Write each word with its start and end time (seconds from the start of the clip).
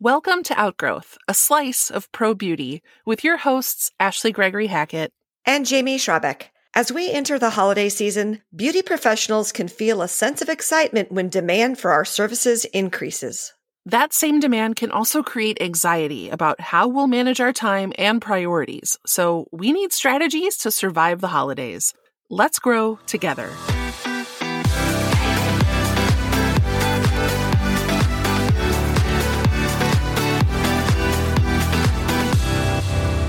Welcome 0.00 0.44
to 0.44 0.54
Outgrowth, 0.56 1.18
a 1.26 1.34
slice 1.34 1.90
of 1.90 2.12
pro 2.12 2.32
beauty, 2.32 2.84
with 3.04 3.24
your 3.24 3.36
hosts, 3.36 3.90
Ashley 3.98 4.30
Gregory 4.30 4.68
Hackett 4.68 5.10
and 5.44 5.66
Jamie 5.66 5.98
Schrabeck. 5.98 6.50
As 6.72 6.92
we 6.92 7.10
enter 7.10 7.36
the 7.36 7.50
holiday 7.50 7.88
season, 7.88 8.40
beauty 8.54 8.80
professionals 8.80 9.50
can 9.50 9.66
feel 9.66 10.00
a 10.00 10.06
sense 10.06 10.40
of 10.40 10.48
excitement 10.48 11.10
when 11.10 11.28
demand 11.28 11.80
for 11.80 11.90
our 11.90 12.04
services 12.04 12.64
increases. 12.66 13.52
That 13.86 14.12
same 14.12 14.38
demand 14.38 14.76
can 14.76 14.92
also 14.92 15.24
create 15.24 15.60
anxiety 15.60 16.28
about 16.28 16.60
how 16.60 16.86
we'll 16.86 17.08
manage 17.08 17.40
our 17.40 17.52
time 17.52 17.92
and 17.98 18.22
priorities, 18.22 19.00
so 19.04 19.48
we 19.50 19.72
need 19.72 19.92
strategies 19.92 20.58
to 20.58 20.70
survive 20.70 21.20
the 21.20 21.26
holidays. 21.26 21.92
Let's 22.30 22.60
grow 22.60 23.00
together. 23.08 23.50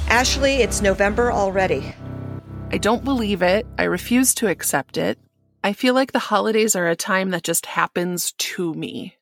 Ashley, 0.10 0.56
it's 0.64 0.82
November 0.82 1.32
already. 1.32 1.94
I 2.72 2.80
don't 2.80 3.04
believe 3.04 3.44
it. 3.44 3.68
I 3.78 3.84
refuse 3.84 4.34
to 4.36 4.48
accept 4.48 4.98
it. 4.98 5.20
I 5.64 5.74
feel 5.74 5.94
like 5.94 6.14
the 6.14 6.20
holidays 6.20 6.76
are 6.76 6.88
a 6.88 6.96
time 6.96 7.30
that 7.30 7.44
just 7.44 7.68
happens 7.68 8.32
to 8.32 8.74
me. 8.74 9.18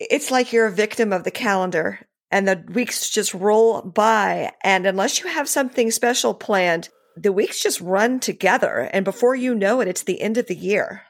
It's 0.00 0.32
like 0.32 0.52
you're 0.52 0.66
a 0.66 0.72
victim 0.72 1.12
of 1.12 1.22
the 1.22 1.30
calendar 1.30 2.00
and 2.32 2.48
the 2.48 2.64
weeks 2.72 3.08
just 3.08 3.32
roll 3.32 3.80
by. 3.80 4.52
And 4.64 4.86
unless 4.86 5.20
you 5.20 5.28
have 5.28 5.48
something 5.48 5.92
special 5.92 6.34
planned, 6.34 6.88
the 7.16 7.32
weeks 7.32 7.62
just 7.62 7.80
run 7.80 8.18
together. 8.18 8.90
And 8.92 9.04
before 9.04 9.36
you 9.36 9.54
know 9.54 9.80
it, 9.80 9.86
it's 9.86 10.02
the 10.02 10.20
end 10.20 10.36
of 10.36 10.48
the 10.48 10.56
year. 10.56 11.02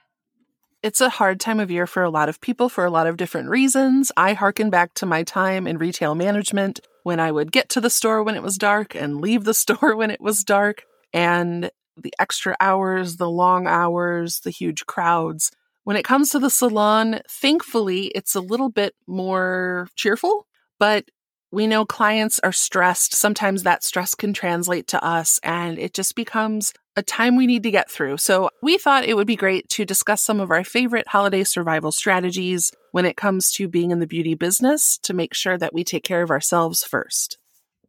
It's 0.83 1.01
a 1.01 1.09
hard 1.09 1.41
time 1.41 1.61
of 1.61 1.70
year 1.70 1.87
for 1.87 2.03
a 2.03 2.11
lot 2.11 2.29
of 2.29 2.43
people 2.43 2.69
for 2.69 2.84
a 2.84 2.91
lot 2.91 3.06
of 3.06 3.17
different 3.17 3.48
reasons. 3.48 4.12
I 4.19 4.34
harken 4.34 4.69
back 4.69 4.93
to 4.95 5.06
my 5.06 5.23
time 5.23 5.67
in 5.67 5.79
retail 5.79 6.15
management 6.15 6.81
when 7.09 7.19
I 7.19 7.33
would 7.33 7.53
get 7.53 7.71
to 7.71 7.80
the 7.80 7.89
store 7.89 8.23
when 8.23 8.35
it 8.35 8.43
was 8.43 8.59
dark 8.59 8.95
and 8.95 9.19
leave 9.19 9.45
the 9.45 9.55
store 9.64 9.97
when 9.97 10.11
it 10.11 10.20
was 10.20 10.45
dark, 10.45 10.84
and 11.14 11.70
the 11.97 12.12
extra 12.19 12.55
hours, 12.61 13.17
the 13.17 13.31
long 13.31 13.67
hours, 13.67 14.41
the 14.41 14.51
huge 14.51 14.84
crowds. 14.84 15.51
When 15.84 15.97
it 15.97 16.05
comes 16.05 16.29
to 16.31 16.39
the 16.39 16.51
salon, 16.51 17.20
thankfully, 17.31 18.09
it's 18.09 18.34
a 18.34 18.42
little 18.42 18.69
bit 18.69 18.95
more 19.06 19.89
cheerful, 19.97 20.47
but 20.79 21.06
we 21.51 21.67
know 21.67 21.85
clients 21.85 22.39
are 22.41 22.53
stressed. 22.53 23.15
Sometimes 23.15 23.63
that 23.63 23.83
stress 23.83 24.15
can 24.15 24.33
translate 24.33 24.87
to 24.89 25.03
us, 25.05 25.41
and 25.43 25.79
it 25.79 25.95
just 25.95 26.15
becomes 26.15 26.73
a 26.97 27.03
time 27.03 27.37
we 27.37 27.47
need 27.47 27.63
to 27.63 27.71
get 27.71 27.91
through. 27.91 28.19
So, 28.19 28.51
we 28.63 28.77
thought 28.77 29.05
it 29.05 29.15
would 29.17 29.27
be 29.27 29.37
great 29.37 29.69
to 29.71 29.85
discuss 29.85 30.23
some 30.23 30.41
of 30.41 30.51
our 30.51 30.65
favorite 30.65 31.09
holiday 31.09 31.45
survival 31.45 31.93
strategies 31.93 32.73
when 32.93 33.05
it 33.05 33.17
comes 33.17 33.53
to 33.53 33.69
being 33.69 33.91
in 33.91 34.01
the 34.01 34.07
beauty 34.07 34.35
business 34.35 34.99
to 34.99 35.15
make 35.15 35.35
sure 35.35 35.57
that 35.57 35.73
we 35.73 35.85
take 35.85 36.05
care 36.05 36.23
of 36.23 36.31
ourselves 36.31 36.85
first. 36.85 37.39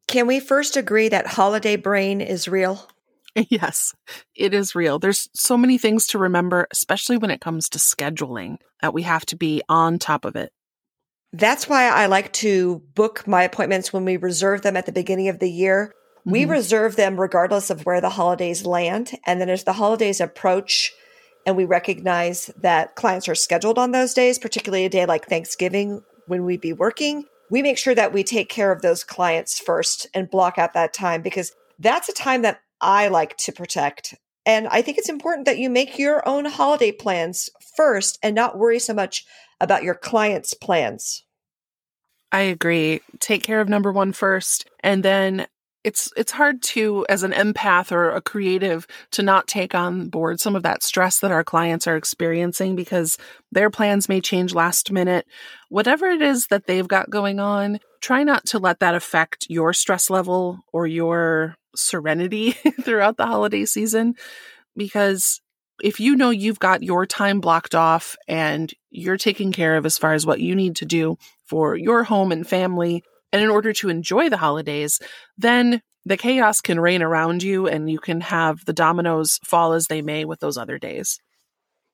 Can 0.07 0.25
we 0.25 0.39
first 0.39 0.77
agree 0.77 1.09
that 1.09 1.27
holiday 1.27 1.75
brain 1.75 2.21
is 2.21 2.47
real? 2.47 2.87
Yes, 3.49 3.93
it 4.35 4.53
is 4.53 4.75
real. 4.75 4.99
There's 4.99 5.29
so 5.33 5.55
many 5.55 5.77
things 5.77 6.07
to 6.07 6.17
remember, 6.17 6.67
especially 6.71 7.15
when 7.15 7.31
it 7.31 7.39
comes 7.39 7.69
to 7.69 7.77
scheduling, 7.77 8.57
that 8.81 8.93
we 8.93 9.03
have 9.03 9.25
to 9.27 9.37
be 9.37 9.61
on 9.69 9.99
top 9.99 10.25
of 10.25 10.35
it. 10.35 10.51
That's 11.31 11.69
why 11.69 11.87
I 11.87 12.07
like 12.07 12.33
to 12.33 12.81
book 12.95 13.27
my 13.27 13.43
appointments 13.43 13.93
when 13.93 14.05
we 14.05 14.17
reserve 14.17 14.61
them 14.63 14.75
at 14.75 14.85
the 14.85 14.91
beginning 14.91 15.27
of 15.27 15.39
the 15.39 15.49
year. 15.49 15.93
Mm-hmm. 16.19 16.31
We 16.31 16.45
reserve 16.45 16.95
them 16.95 17.19
regardless 17.19 17.69
of 17.69 17.85
where 17.85 18.01
the 18.01 18.09
holidays 18.09 18.65
land. 18.65 19.11
And 19.25 19.39
then 19.39 19.49
as 19.49 19.63
the 19.63 19.73
holidays 19.73 20.19
approach 20.19 20.91
and 21.45 21.55
we 21.55 21.65
recognize 21.65 22.47
that 22.61 22.95
clients 22.95 23.29
are 23.29 23.35
scheduled 23.35 23.77
on 23.77 23.91
those 23.91 24.13
days, 24.13 24.39
particularly 24.39 24.85
a 24.85 24.89
day 24.89 25.05
like 25.05 25.27
Thanksgiving 25.27 26.01
when 26.27 26.45
we'd 26.45 26.61
be 26.61 26.73
working, 26.73 27.25
we 27.49 27.61
make 27.61 27.77
sure 27.77 27.95
that 27.95 28.13
we 28.13 28.23
take 28.23 28.49
care 28.49 28.71
of 28.71 28.81
those 28.81 29.03
clients 29.03 29.59
first 29.59 30.07
and 30.13 30.29
block 30.29 30.57
out 30.57 30.73
that 30.73 30.93
time 30.93 31.21
because 31.21 31.51
that's 31.79 32.09
a 32.09 32.13
time 32.13 32.41
that 32.41 32.61
I 32.81 33.07
like 33.07 33.37
to 33.37 33.51
protect. 33.51 34.15
And 34.45 34.67
I 34.67 34.81
think 34.81 34.97
it's 34.97 35.09
important 35.09 35.45
that 35.45 35.59
you 35.59 35.69
make 35.69 35.99
your 35.99 36.27
own 36.27 36.45
holiday 36.45 36.91
plans 36.91 37.49
first 37.75 38.17
and 38.23 38.35
not 38.35 38.57
worry 38.57 38.79
so 38.79 38.93
much 38.93 39.25
about 39.59 39.83
your 39.83 39.95
clients' 39.95 40.53
plans. 40.53 41.23
I 42.31 42.41
agree. 42.41 43.01
Take 43.19 43.43
care 43.43 43.59
of 43.59 43.69
number 43.69 43.91
one 43.91 44.13
first. 44.13 44.69
And 44.83 45.03
then 45.03 45.47
it's 45.83 46.11
it's 46.17 46.31
hard 46.31 46.61
to 46.61 47.05
as 47.07 47.23
an 47.23 47.31
empath 47.31 47.91
or 47.91 48.11
a 48.11 48.21
creative 48.21 48.85
to 49.11 49.23
not 49.23 49.47
take 49.47 49.73
on 49.73 50.09
board 50.09 50.39
some 50.39 50.55
of 50.55 50.63
that 50.63 50.83
stress 50.83 51.19
that 51.19 51.31
our 51.31 51.43
clients 51.43 51.87
are 51.87 51.95
experiencing 51.95 52.75
because 52.75 53.17
their 53.51 53.69
plans 53.69 54.09
may 54.09 54.19
change 54.19 54.53
last 54.53 54.91
minute 54.91 55.25
whatever 55.69 56.07
it 56.07 56.21
is 56.21 56.47
that 56.47 56.67
they've 56.67 56.87
got 56.87 57.09
going 57.09 57.39
on 57.39 57.79
try 58.01 58.23
not 58.23 58.45
to 58.45 58.59
let 58.59 58.79
that 58.79 58.93
affect 58.95 59.47
your 59.49 59.71
stress 59.71 60.09
level 60.09 60.59
or 60.73 60.85
your 60.85 61.55
serenity 61.75 62.51
throughout 62.81 63.15
the 63.15 63.25
holiday 63.25 63.63
season 63.63 64.15
because 64.75 65.39
if 65.83 65.99
you 65.99 66.15
know 66.15 66.29
you've 66.29 66.59
got 66.59 66.83
your 66.83 67.05
time 67.05 67.39
blocked 67.39 67.75
off 67.75 68.15
and 68.27 68.73
you're 68.89 69.17
taking 69.17 69.51
care 69.51 69.75
of 69.77 69.85
as 69.85 69.97
far 69.97 70.13
as 70.13 70.25
what 70.25 70.39
you 70.39 70.55
need 70.55 70.75
to 70.77 70.85
do 70.85 71.17
for 71.45 71.75
your 71.75 72.03
home 72.03 72.31
and 72.31 72.47
family, 72.47 73.03
and 73.31 73.41
in 73.41 73.49
order 73.49 73.73
to 73.73 73.89
enjoy 73.89 74.29
the 74.29 74.37
holidays, 74.37 74.99
then 75.37 75.81
the 76.05 76.17
chaos 76.17 76.61
can 76.61 76.79
reign 76.79 77.01
around 77.03 77.43
you 77.43 77.67
and 77.67 77.89
you 77.89 77.99
can 77.99 78.21
have 78.21 78.65
the 78.65 78.73
dominoes 78.73 79.39
fall 79.43 79.73
as 79.73 79.87
they 79.87 80.01
may 80.01 80.25
with 80.25 80.39
those 80.39 80.57
other 80.57 80.79
days. 80.79 81.19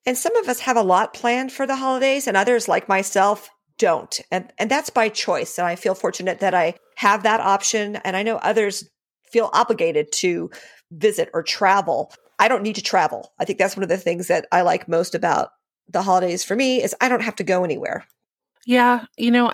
And 0.05 0.17
some 0.17 0.35
of 0.35 0.47
us 0.47 0.59
have 0.61 0.77
a 0.77 0.83
lot 0.83 1.13
planned 1.13 1.51
for 1.51 1.65
the 1.65 1.75
holidays, 1.75 2.27
and 2.27 2.37
others, 2.37 2.67
like 2.67 2.87
myself, 2.87 3.49
don't. 3.77 4.19
And, 4.31 4.53
and 4.59 4.69
that's 4.69 4.89
by 4.89 5.09
choice. 5.09 5.57
And 5.57 5.67
I 5.67 5.75
feel 5.75 5.95
fortunate 5.95 6.39
that 6.39 6.53
I 6.53 6.75
have 6.97 7.23
that 7.23 7.39
option. 7.39 7.97
And 7.97 8.15
I 8.15 8.23
know 8.23 8.37
others 8.37 8.87
feel 9.31 9.49
obligated 9.51 10.11
to 10.13 10.51
visit 10.91 11.29
or 11.33 11.43
travel. 11.43 12.13
I 12.39 12.47
don't 12.47 12.63
need 12.63 12.75
to 12.75 12.81
travel. 12.81 13.33
I 13.39 13.45
think 13.45 13.59
that's 13.59 13.75
one 13.75 13.83
of 13.83 13.89
the 13.89 13.97
things 13.97 14.27
that 14.27 14.47
I 14.51 14.61
like 14.61 14.87
most 14.87 15.15
about 15.15 15.49
the 15.89 16.01
holidays 16.01 16.43
for 16.43 16.55
me 16.55 16.83
is 16.83 16.95
I 16.99 17.09
don't 17.09 17.23
have 17.23 17.35
to 17.37 17.43
go 17.43 17.63
anywhere. 17.63 18.05
Yeah, 18.67 19.05
you 19.15 19.29
know, 19.29 19.51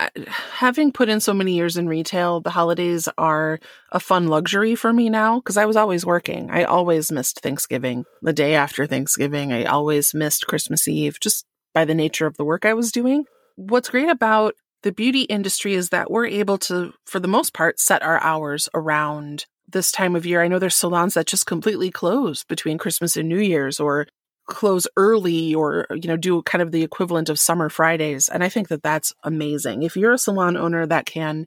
having 0.53 0.94
put 0.94 1.09
in 1.09 1.20
so 1.20 1.34
many 1.34 1.53
years 1.53 1.75
in 1.75 1.90
retail, 1.90 2.40
the 2.40 2.50
holidays 2.50 3.09
are 3.18 3.59
a 3.91 4.00
fun 4.00 4.30
luxury 4.30 4.74
for 4.74 4.94
me 4.94 5.09
now 5.09 5.40
because 5.40 5.58
I 5.58 5.66
was 5.66 5.75
always 5.75 6.06
working. 6.06 6.50
I 6.50 6.64
always 6.64 7.12
missed 7.12 7.41
Thanksgiving, 7.41 8.06
the 8.22 8.31
day 8.31 8.56
after 8.56 8.88
Thanksgiving. 8.88 9.52
I 9.52 9.66
always 9.66 10.14
missed 10.14 10.47
Christmas 10.47 10.88
Eve 10.88 11.20
just 11.20 11.46
by 11.74 11.84
the 11.84 11.94
nature 11.94 12.25
of 12.25 12.38
the 12.38 12.46
work 12.46 12.66
I 12.66 12.74
was 12.74 12.90
doing. 12.90 13.25
What's 13.58 13.90
great 13.90 14.08
about 14.08 14.56
the 14.84 14.94
beauty 14.94 15.24
industry 15.24 15.74
is 15.74 15.90
that 15.90 16.09
we're 16.09 16.25
able 16.28 16.58
to, 16.59 16.94
for 17.06 17.20
the 17.20 17.28
most 17.28 17.53
part, 17.53 17.81
set 17.81 18.02
our 18.03 18.22
hours 18.24 18.70
around 18.74 19.46
this 19.72 19.92
time 19.92 20.16
of 20.16 20.26
year. 20.26 20.42
I 20.42 20.48
know 20.48 20.59
there's 20.59 20.76
salons 20.76 21.14
that 21.14 21.28
just 21.28 21.46
completely 21.46 21.92
close 21.92 22.44
between 22.44 22.78
Christmas 22.78 23.18
and 23.18 23.30
New 23.30 23.40
Year's 23.40 23.80
or 23.80 24.08
close 24.48 24.88
early 24.98 25.54
or 25.54 25.88
you 25.92 26.08
know 26.08 26.18
do 26.18 26.42
kind 26.42 26.62
of 26.62 26.72
the 26.72 26.84
equivalent 26.84 27.30
of 27.30 27.40
summer 27.40 27.70
Fridays 27.70 28.28
and 28.28 28.44
I 28.44 28.50
think 28.50 28.68
that 28.68 28.84
that's 28.84 29.14
amazing. 29.24 29.84
If 29.84 29.96
you're 29.96 30.14
a 30.14 30.18
salon 30.18 30.58
owner 30.58 30.86
that 30.86 31.06
can 31.06 31.46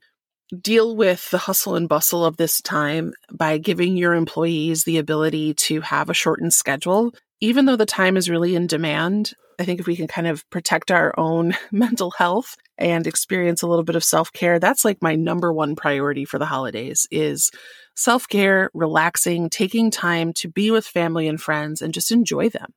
deal 0.62 0.94
with 0.96 1.30
the 1.30 1.38
hustle 1.38 1.74
and 1.74 1.88
bustle 1.88 2.24
of 2.24 2.36
this 2.36 2.60
time 2.60 3.12
by 3.32 3.58
giving 3.58 3.96
your 3.96 4.14
employees 4.14 4.84
the 4.84 4.98
ability 4.98 5.54
to 5.54 5.80
have 5.80 6.08
a 6.08 6.14
shortened 6.14 6.54
schedule, 6.54 7.12
even 7.40 7.66
though 7.66 7.76
the 7.76 7.86
time 7.86 8.16
is 8.16 8.30
really 8.30 8.54
in 8.54 8.66
demand, 8.66 9.32
I 9.58 9.64
think 9.64 9.80
if 9.80 9.86
we 9.86 9.96
can 9.96 10.08
kind 10.08 10.26
of 10.26 10.48
protect 10.50 10.90
our 10.90 11.14
own 11.18 11.54
mental 11.72 12.12
health 12.12 12.56
and 12.78 13.06
experience 13.06 13.62
a 13.62 13.66
little 13.66 13.84
bit 13.84 13.96
of 13.96 14.04
self-care, 14.04 14.58
that's 14.58 14.84
like 14.84 15.02
my 15.02 15.14
number 15.14 15.52
one 15.52 15.76
priority 15.76 16.24
for 16.24 16.38
the 16.38 16.46
holidays 16.46 17.06
is 17.10 17.50
self-care, 17.96 18.70
relaxing, 18.74 19.48
taking 19.48 19.90
time 19.90 20.32
to 20.34 20.48
be 20.48 20.70
with 20.70 20.86
family 20.86 21.28
and 21.28 21.40
friends 21.40 21.80
and 21.80 21.94
just 21.94 22.10
enjoy 22.10 22.48
them. 22.48 22.72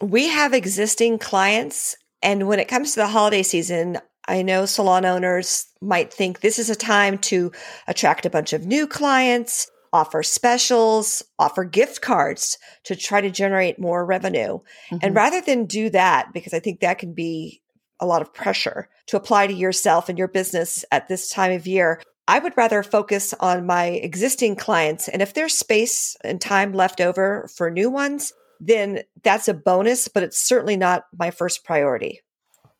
We 0.00 0.28
have 0.28 0.54
existing 0.54 1.18
clients 1.18 1.96
and 2.22 2.48
when 2.48 2.58
it 2.58 2.68
comes 2.68 2.92
to 2.92 3.00
the 3.00 3.06
holiday 3.06 3.42
season, 3.42 3.98
I 4.26 4.42
know 4.42 4.66
salon 4.66 5.04
owners 5.04 5.66
might 5.80 6.12
think 6.12 6.40
this 6.40 6.58
is 6.58 6.68
a 6.68 6.76
time 6.76 7.18
to 7.18 7.52
attract 7.86 8.26
a 8.26 8.30
bunch 8.30 8.52
of 8.52 8.66
new 8.66 8.86
clients, 8.86 9.70
offer 9.92 10.22
specials, 10.22 11.22
offer 11.38 11.64
gift 11.64 12.00
cards 12.00 12.58
to 12.84 12.96
try 12.96 13.20
to 13.20 13.30
generate 13.30 13.78
more 13.78 14.04
revenue. 14.04 14.58
Mm-hmm. 14.90 14.98
And 15.02 15.14
rather 15.14 15.40
than 15.40 15.66
do 15.66 15.90
that, 15.90 16.32
because 16.32 16.54
I 16.54 16.60
think 16.60 16.80
that 16.80 16.98
can 16.98 17.14
be 17.14 17.62
a 18.00 18.06
lot 18.06 18.22
of 18.22 18.32
pressure 18.32 18.88
to 19.06 19.16
apply 19.16 19.46
to 19.46 19.54
yourself 19.54 20.08
and 20.08 20.18
your 20.18 20.28
business 20.28 20.84
at 20.92 21.08
this 21.08 21.28
time 21.28 21.52
of 21.52 21.66
year, 21.66 22.00
I 22.28 22.38
would 22.38 22.56
rather 22.56 22.82
focus 22.82 23.34
on 23.40 23.66
my 23.66 23.86
existing 23.86 24.56
clients. 24.56 25.08
And 25.08 25.22
if 25.22 25.34
there's 25.34 25.54
space 25.54 26.16
and 26.22 26.40
time 26.40 26.74
left 26.74 27.00
over 27.00 27.48
for 27.56 27.70
new 27.70 27.90
ones, 27.90 28.32
then 28.60 29.02
that's 29.22 29.48
a 29.48 29.54
bonus, 29.54 30.08
but 30.08 30.22
it's 30.22 30.38
certainly 30.38 30.76
not 30.76 31.04
my 31.18 31.30
first 31.30 31.64
priority. 31.64 32.20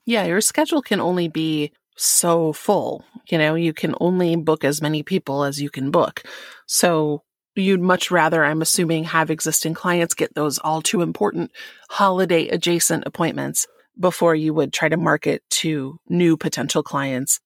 Yeah, 0.04 0.24
your 0.24 0.40
schedule 0.40 0.82
can 0.82 1.00
only 1.00 1.28
be 1.28 1.72
so 1.96 2.52
full. 2.52 3.04
You 3.28 3.38
know, 3.38 3.54
you 3.54 3.72
can 3.72 3.94
only 4.00 4.36
book 4.36 4.64
as 4.64 4.82
many 4.82 5.02
people 5.02 5.44
as 5.44 5.60
you 5.60 5.70
can 5.70 5.90
book. 5.90 6.22
So 6.68 7.22
you'd 7.56 7.80
much 7.80 8.12
rather, 8.12 8.44
I'm 8.44 8.62
assuming, 8.62 9.04
have 9.04 9.30
existing 9.30 9.74
clients 9.74 10.14
get 10.14 10.34
those 10.34 10.58
all 10.58 10.80
too 10.80 11.00
important 11.00 11.50
holiday 11.90 12.46
adjacent 12.48 13.04
appointments 13.04 13.66
before 13.98 14.34
you 14.34 14.54
would 14.54 14.72
try 14.72 14.88
to 14.88 14.96
market 14.96 15.42
to 15.50 15.98
new 16.08 16.36
potential 16.36 16.84
clients. 16.84 17.40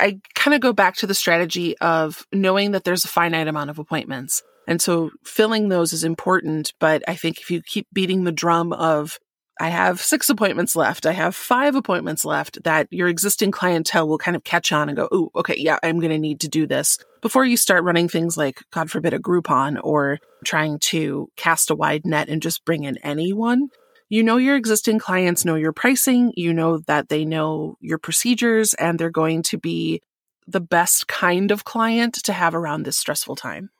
I 0.00 0.18
kind 0.34 0.54
of 0.54 0.60
go 0.60 0.72
back 0.72 0.96
to 0.96 1.06
the 1.06 1.14
strategy 1.14 1.78
of 1.78 2.26
knowing 2.32 2.72
that 2.72 2.84
there's 2.84 3.04
a 3.04 3.08
finite 3.08 3.46
amount 3.46 3.70
of 3.70 3.78
appointments. 3.78 4.42
And 4.66 4.82
so 4.82 5.10
filling 5.24 5.68
those 5.68 5.92
is 5.92 6.02
important. 6.02 6.72
But 6.80 7.02
I 7.06 7.14
think 7.14 7.40
if 7.40 7.50
you 7.50 7.62
keep 7.62 7.86
beating 7.92 8.24
the 8.24 8.32
drum 8.32 8.72
of, 8.72 9.18
I 9.58 9.68
have 9.68 10.00
six 10.00 10.28
appointments 10.28 10.76
left, 10.76 11.06
I 11.06 11.12
have 11.12 11.34
five 11.34 11.74
appointments 11.74 12.24
left, 12.24 12.62
that 12.64 12.88
your 12.90 13.08
existing 13.08 13.50
clientele 13.50 14.06
will 14.06 14.18
kind 14.18 14.36
of 14.36 14.44
catch 14.44 14.72
on 14.72 14.88
and 14.88 14.96
go, 14.96 15.08
oh, 15.10 15.30
okay, 15.34 15.54
yeah, 15.56 15.78
I'm 15.82 15.98
going 15.98 16.10
to 16.10 16.18
need 16.18 16.40
to 16.40 16.48
do 16.48 16.66
this 16.66 16.98
before 17.22 17.44
you 17.44 17.56
start 17.56 17.84
running 17.84 18.08
things 18.08 18.36
like, 18.36 18.62
God 18.70 18.90
forbid, 18.90 19.14
a 19.14 19.18
Groupon 19.18 19.78
or 19.82 20.18
trying 20.44 20.78
to 20.80 21.30
cast 21.36 21.70
a 21.70 21.74
wide 21.74 22.04
net 22.04 22.28
and 22.28 22.42
just 22.42 22.64
bring 22.64 22.84
in 22.84 22.98
anyone. 22.98 23.68
You 24.08 24.22
know, 24.22 24.36
your 24.36 24.56
existing 24.56 24.98
clients 24.98 25.44
know 25.44 25.56
your 25.56 25.72
pricing, 25.72 26.32
you 26.36 26.52
know 26.52 26.78
that 26.86 27.08
they 27.08 27.24
know 27.24 27.76
your 27.80 27.98
procedures, 27.98 28.74
and 28.74 28.98
they're 28.98 29.10
going 29.10 29.42
to 29.44 29.58
be 29.58 30.00
the 30.46 30.60
best 30.60 31.08
kind 31.08 31.50
of 31.50 31.64
client 31.64 32.14
to 32.24 32.32
have 32.32 32.54
around 32.54 32.84
this 32.84 32.96
stressful 32.96 33.36
time 33.36 33.70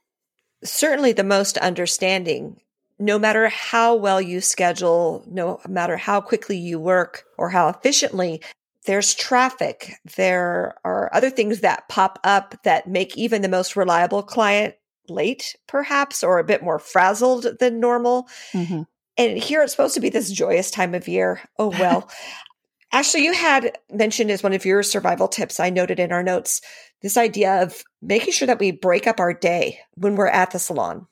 certainly 0.64 1.12
the 1.12 1.24
most 1.24 1.58
understanding. 1.58 2.60
No 2.98 3.18
matter 3.18 3.48
how 3.48 3.94
well 3.94 4.20
you 4.20 4.40
schedule, 4.40 5.24
no 5.26 5.60
matter 5.68 5.96
how 5.96 6.20
quickly 6.20 6.56
you 6.56 6.78
work 6.78 7.24
or 7.36 7.50
how 7.50 7.68
efficiently, 7.68 8.40
there's 8.86 9.14
traffic. 9.14 9.94
There 10.16 10.74
are 10.84 11.10
other 11.12 11.28
things 11.28 11.60
that 11.60 11.88
pop 11.88 12.18
up 12.24 12.54
that 12.64 12.88
make 12.88 13.16
even 13.16 13.42
the 13.42 13.48
most 13.48 13.76
reliable 13.76 14.22
client 14.22 14.74
late, 15.08 15.56
perhaps, 15.66 16.24
or 16.24 16.38
a 16.38 16.44
bit 16.44 16.62
more 16.62 16.78
frazzled 16.78 17.46
than 17.60 17.80
normal. 17.80 18.28
Mm-hmm. 18.52 18.82
And 19.18 19.38
here 19.38 19.62
it's 19.62 19.72
supposed 19.72 19.94
to 19.94 20.00
be 20.00 20.08
this 20.08 20.30
joyous 20.30 20.70
time 20.70 20.94
of 20.94 21.08
year. 21.08 21.40
Oh, 21.58 21.68
well. 21.68 22.10
Ashley, 22.92 23.24
you 23.24 23.32
had 23.32 23.76
mentioned 23.92 24.30
as 24.30 24.42
one 24.42 24.52
of 24.52 24.64
your 24.64 24.82
survival 24.82 25.28
tips, 25.28 25.58
I 25.58 25.70
noted 25.70 25.98
in 25.98 26.12
our 26.12 26.22
notes, 26.22 26.60
this 27.02 27.16
idea 27.16 27.62
of 27.62 27.82
making 28.00 28.32
sure 28.32 28.46
that 28.46 28.60
we 28.60 28.70
break 28.70 29.06
up 29.06 29.20
our 29.20 29.34
day 29.34 29.80
when 29.94 30.14
we're 30.14 30.28
at 30.28 30.52
the 30.52 30.58
salon. 30.58 31.06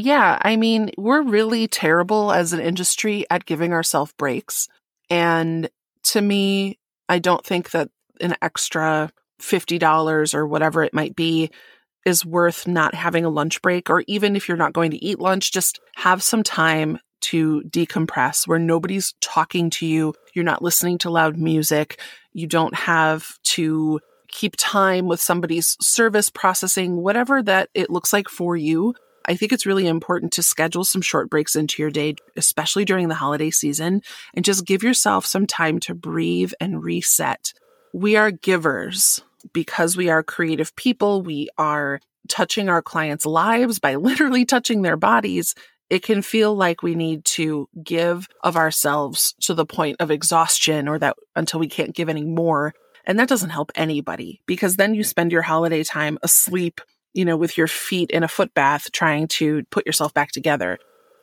Yeah, 0.00 0.38
I 0.42 0.54
mean, 0.54 0.92
we're 0.96 1.22
really 1.22 1.66
terrible 1.66 2.30
as 2.30 2.52
an 2.52 2.60
industry 2.60 3.26
at 3.30 3.46
giving 3.46 3.72
ourselves 3.72 4.12
breaks. 4.16 4.68
And 5.10 5.68
to 6.04 6.20
me, 6.20 6.78
I 7.08 7.18
don't 7.18 7.44
think 7.44 7.72
that 7.72 7.90
an 8.20 8.36
extra 8.40 9.10
$50 9.42 10.34
or 10.34 10.46
whatever 10.46 10.84
it 10.84 10.94
might 10.94 11.16
be 11.16 11.50
is 12.06 12.24
worth 12.24 12.68
not 12.68 12.94
having 12.94 13.24
a 13.24 13.28
lunch 13.28 13.60
break. 13.60 13.90
Or 13.90 14.04
even 14.06 14.36
if 14.36 14.46
you're 14.46 14.56
not 14.56 14.72
going 14.72 14.92
to 14.92 15.04
eat 15.04 15.18
lunch, 15.18 15.52
just 15.52 15.80
have 15.96 16.22
some 16.22 16.44
time 16.44 17.00
to 17.22 17.62
decompress 17.62 18.46
where 18.46 18.60
nobody's 18.60 19.14
talking 19.20 19.68
to 19.70 19.84
you. 19.84 20.14
You're 20.32 20.44
not 20.44 20.62
listening 20.62 20.98
to 20.98 21.10
loud 21.10 21.36
music. 21.36 22.00
You 22.32 22.46
don't 22.46 22.76
have 22.76 23.36
to 23.46 23.98
keep 24.28 24.54
time 24.56 25.08
with 25.08 25.20
somebody's 25.20 25.76
service 25.80 26.30
processing, 26.30 26.98
whatever 26.98 27.42
that 27.42 27.68
it 27.74 27.90
looks 27.90 28.12
like 28.12 28.28
for 28.28 28.56
you. 28.56 28.94
I 29.28 29.36
think 29.36 29.52
it's 29.52 29.66
really 29.66 29.86
important 29.86 30.32
to 30.32 30.42
schedule 30.42 30.84
some 30.84 31.02
short 31.02 31.28
breaks 31.28 31.54
into 31.54 31.82
your 31.82 31.90
day, 31.90 32.16
especially 32.34 32.86
during 32.86 33.08
the 33.08 33.14
holiday 33.14 33.50
season, 33.50 34.00
and 34.34 34.44
just 34.44 34.64
give 34.64 34.82
yourself 34.82 35.26
some 35.26 35.46
time 35.46 35.80
to 35.80 35.94
breathe 35.94 36.52
and 36.60 36.82
reset. 36.82 37.52
We 37.92 38.16
are 38.16 38.30
givers 38.30 39.20
because 39.52 39.98
we 39.98 40.08
are 40.08 40.22
creative 40.22 40.74
people. 40.76 41.20
We 41.20 41.50
are 41.58 42.00
touching 42.28 42.70
our 42.70 42.80
clients' 42.80 43.26
lives 43.26 43.78
by 43.78 43.94
literally 43.96 44.46
touching 44.46 44.80
their 44.80 44.96
bodies. 44.96 45.54
It 45.90 46.02
can 46.02 46.22
feel 46.22 46.54
like 46.54 46.82
we 46.82 46.94
need 46.94 47.24
to 47.26 47.68
give 47.82 48.28
of 48.42 48.56
ourselves 48.56 49.34
to 49.42 49.54
the 49.54 49.66
point 49.66 49.96
of 50.00 50.10
exhaustion 50.10 50.88
or 50.88 50.98
that 50.98 51.16
until 51.36 51.60
we 51.60 51.68
can't 51.68 51.94
give 51.94 52.08
any 52.08 52.24
more. 52.24 52.74
And 53.04 53.18
that 53.18 53.28
doesn't 53.28 53.50
help 53.50 53.72
anybody 53.74 54.40
because 54.46 54.76
then 54.76 54.94
you 54.94 55.04
spend 55.04 55.32
your 55.32 55.42
holiday 55.42 55.82
time 55.82 56.18
asleep, 56.22 56.80
you 57.18 57.24
know, 57.24 57.36
with 57.36 57.58
your 57.58 57.66
feet 57.66 58.12
in 58.12 58.22
a 58.22 58.28
foot 58.28 58.54
bath 58.54 58.92
trying 58.92 59.26
to 59.26 59.64
put 59.72 59.84
yourself 59.84 60.14
back 60.14 60.30
together. 60.30 60.78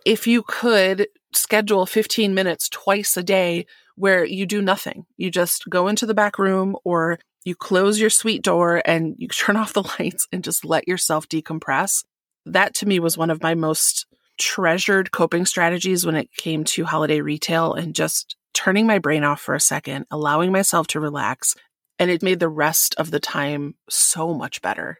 If 0.05 0.27
you 0.27 0.43
could 0.43 1.07
schedule 1.31 1.85
15 1.85 2.33
minutes 2.33 2.67
twice 2.67 3.15
a 3.15 3.23
day 3.23 3.65
where 3.95 4.25
you 4.25 4.45
do 4.45 4.61
nothing, 4.61 5.05
you 5.15 5.31
just 5.31 5.69
go 5.69 5.87
into 5.87 6.05
the 6.05 6.13
back 6.13 6.37
room 6.37 6.75
or 6.83 7.17
you 7.45 7.55
close 7.55 7.97
your 7.97 8.09
suite 8.09 8.43
door 8.43 8.81
and 8.83 9.15
you 9.17 9.27
turn 9.29 9.55
off 9.55 9.71
the 9.71 9.89
lights 9.97 10.27
and 10.33 10.43
just 10.43 10.65
let 10.65 10.85
yourself 10.85 11.29
decompress. 11.29 12.03
That 12.45 12.73
to 12.75 12.85
me 12.85 12.99
was 12.99 13.17
one 13.17 13.29
of 13.29 13.41
my 13.41 13.55
most 13.55 14.05
treasured 14.37 15.13
coping 15.13 15.45
strategies 15.45 16.05
when 16.05 16.15
it 16.15 16.29
came 16.33 16.65
to 16.65 16.83
holiday 16.83 17.21
retail 17.21 17.73
and 17.73 17.95
just 17.95 18.35
turning 18.53 18.85
my 18.85 18.99
brain 18.99 19.23
off 19.23 19.39
for 19.39 19.55
a 19.55 19.61
second, 19.61 20.07
allowing 20.11 20.51
myself 20.51 20.87
to 20.87 20.99
relax, 20.99 21.55
and 21.97 22.11
it 22.11 22.21
made 22.21 22.41
the 22.41 22.49
rest 22.49 22.95
of 22.97 23.11
the 23.11 23.19
time 23.21 23.75
so 23.89 24.33
much 24.33 24.61
better. 24.61 24.99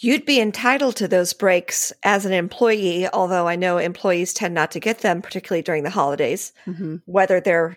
You'd 0.00 0.24
be 0.24 0.40
entitled 0.40 0.94
to 0.96 1.08
those 1.08 1.32
breaks 1.32 1.92
as 2.04 2.24
an 2.24 2.32
employee, 2.32 3.08
although 3.08 3.48
I 3.48 3.56
know 3.56 3.78
employees 3.78 4.32
tend 4.32 4.54
not 4.54 4.70
to 4.72 4.80
get 4.80 4.98
them, 5.00 5.22
particularly 5.22 5.62
during 5.62 5.82
the 5.82 5.90
holidays, 5.90 6.52
mm-hmm. 6.66 6.96
whether 7.06 7.40
they're 7.40 7.76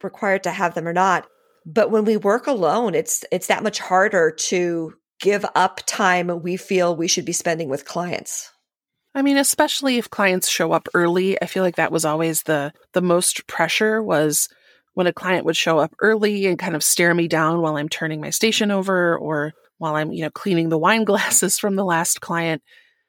required 0.00 0.44
to 0.44 0.50
have 0.50 0.74
them 0.74 0.86
or 0.86 0.92
not. 0.92 1.26
But 1.64 1.90
when 1.90 2.04
we 2.04 2.16
work 2.16 2.46
alone, 2.46 2.94
it's 2.94 3.24
it's 3.32 3.48
that 3.48 3.64
much 3.64 3.80
harder 3.80 4.30
to 4.30 4.94
give 5.20 5.44
up 5.56 5.80
time 5.86 6.42
we 6.42 6.56
feel 6.56 6.94
we 6.94 7.08
should 7.08 7.24
be 7.24 7.32
spending 7.32 7.68
with 7.68 7.84
clients. 7.84 8.52
I 9.16 9.22
mean, 9.22 9.36
especially 9.36 9.98
if 9.98 10.10
clients 10.10 10.48
show 10.48 10.70
up 10.70 10.88
early, 10.94 11.40
I 11.42 11.46
feel 11.46 11.64
like 11.64 11.76
that 11.76 11.90
was 11.90 12.04
always 12.04 12.44
the 12.44 12.72
the 12.92 13.02
most 13.02 13.48
pressure 13.48 14.00
was 14.00 14.48
when 14.94 15.08
a 15.08 15.12
client 15.12 15.44
would 15.46 15.56
show 15.56 15.78
up 15.78 15.94
early 15.98 16.46
and 16.46 16.58
kind 16.58 16.76
of 16.76 16.84
stare 16.84 17.14
me 17.14 17.26
down 17.26 17.60
while 17.60 17.76
I'm 17.76 17.88
turning 17.88 18.20
my 18.20 18.30
station 18.30 18.70
over 18.70 19.16
or 19.18 19.52
while 19.78 19.96
I'm, 19.96 20.12
you 20.12 20.22
know, 20.22 20.30
cleaning 20.30 20.68
the 20.68 20.78
wine 20.78 21.04
glasses 21.04 21.58
from 21.58 21.76
the 21.76 21.84
last 21.84 22.20
client. 22.20 22.62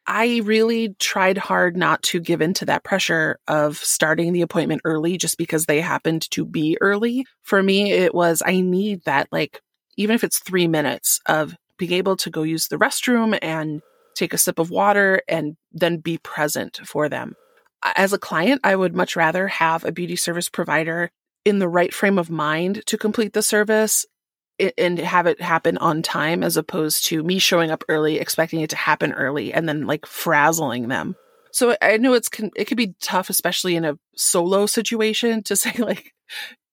I 0.10 0.42
really 0.46 0.96
tried 1.00 1.38
hard 1.38 1.76
not 1.76 2.02
to 2.04 2.22
give 2.22 2.42
in 2.42 2.54
to 2.56 2.66
that 2.66 2.86
pressure 2.86 3.40
of 3.48 3.78
starting 3.78 4.32
the 4.32 4.42
appointment 4.42 4.82
early 4.86 5.18
just 5.18 5.38
because 5.38 5.66
they 5.66 5.82
happened 5.82 6.30
to 6.32 6.46
be 6.46 6.78
early. 6.80 7.26
For 7.42 7.62
me, 7.62 7.92
it 7.92 8.16
was, 8.16 8.42
I 8.46 8.62
need 8.62 9.04
that, 9.04 9.28
like, 9.34 9.62
even 9.98 10.16
if 10.16 10.24
it's 10.24 10.40
three 10.40 10.68
minutes 10.68 11.20
of 11.26 11.56
being 11.78 11.92
able 11.92 12.16
to 12.18 12.30
go 12.30 12.44
use 12.44 12.70
the 12.70 12.78
restroom 12.78 13.38
and 13.42 13.82
take 14.16 14.34
a 14.34 14.38
sip 14.38 14.60
of 14.60 14.72
water 14.72 15.22
and 15.28 15.58
then 15.74 15.98
be 15.98 16.18
present 16.20 16.80
for 16.86 17.10
them. 17.10 17.36
As 17.96 18.14
a 18.14 18.18
client, 18.18 18.62
I 18.64 18.76
would 18.76 18.96
much 18.96 19.16
rather 19.16 19.48
have 19.48 19.84
a 19.84 19.92
beauty 19.92 20.16
service 20.16 20.50
provider 20.50 21.12
in 21.46 21.60
the 21.60 21.70
right 21.70 21.94
frame 21.94 22.18
of 22.18 22.30
mind 22.30 22.84
to 22.88 22.98
complete 22.98 23.34
the 23.34 23.44
service 23.44 24.06
and 24.78 25.00
have 25.00 25.28
it 25.28 25.42
happen 25.42 25.78
on 25.78 26.02
time 26.02 26.44
as 26.44 26.58
opposed 26.58 27.06
to 27.06 27.24
me 27.24 27.40
showing 27.40 27.72
up 27.72 27.84
early 27.90 28.20
expecting 28.20 28.62
it 28.62 28.70
to 28.72 28.76
happen 28.76 29.14
early 29.14 29.54
and 29.54 29.68
then 29.68 29.86
like 29.86 30.06
frazzling 30.06 30.88
them. 30.88 31.16
So 31.52 31.76
i 31.82 31.98
know 31.98 32.14
it's 32.14 32.30
it 32.56 32.66
could 32.66 32.78
be 32.78 32.96
tough 33.02 33.30
especially 33.30 33.76
in 33.76 33.86
a 33.86 33.98
solo 34.16 34.66
situation 34.66 35.44
to 35.44 35.56
say 35.56 35.74
like 35.78 36.14